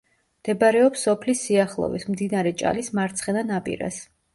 მდებარეობს 0.45 1.03
სოფლის 1.09 1.45
სიახლოვეს, 1.49 2.09
მდინარე 2.15 2.59
ჭალის 2.65 2.95
მარცხენა 3.01 3.51
ნაპირას. 3.57 4.07